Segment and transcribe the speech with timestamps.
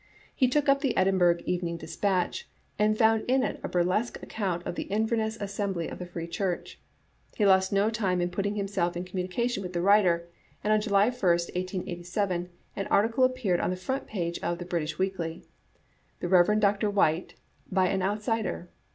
[0.33, 2.45] He took up the Edinburgh Evening Dispatch^
[2.79, 6.79] and found in it a burlesque account of the Inverness Assembly of the Free Church.
[7.37, 10.27] He lost no time in put ting himself in communication with the writer,
[10.63, 14.97] and on July I, 1887, an article appeared on the front page of The British
[14.97, 15.43] Weekly,
[16.19, 16.59] "The Rev.
[16.59, 16.89] Dr.
[16.89, 17.35] Whyte.
[17.71, 18.69] By an Out sider."